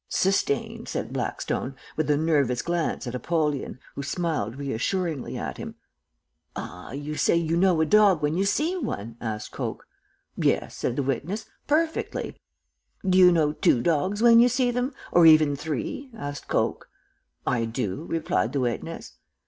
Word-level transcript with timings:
"'Sustained,' 0.09 0.87
said 0.89 1.13
Blackstone, 1.13 1.75
with 1.95 2.09
a 2.09 2.17
nervous 2.17 2.63
glance 2.63 3.05
at 3.05 3.13
Apollyon, 3.13 3.77
who 3.93 4.01
smiled 4.01 4.55
reassuringly 4.55 5.37
at 5.37 5.57
him. 5.57 5.75
"'Ah, 6.55 6.91
you 6.91 7.13
say 7.15 7.35
you 7.35 7.55
know 7.55 7.79
a 7.81 7.85
dog 7.85 8.19
when 8.23 8.35
you 8.35 8.43
see 8.43 8.75
one?' 8.75 9.15
asked 9.21 9.51
Coke. 9.51 9.85
"'Yes,' 10.35 10.75
said 10.75 10.95
the 10.95 11.03
witness, 11.03 11.45
'perfectly.' 11.67 12.35
"'Do 13.07 13.15
you 13.15 13.31
know 13.31 13.51
two 13.51 13.79
dogs 13.79 14.23
when 14.23 14.39
you 14.39 14.49
see 14.49 14.71
them, 14.71 14.91
or 15.11 15.27
even 15.27 15.55
three?' 15.55 16.09
asked 16.17 16.47
Coke. 16.47 16.89
"'I 17.45 17.65
do,' 17.65 18.05
replied 18.09 18.53
the 18.53 18.59
witness. 18.59 19.17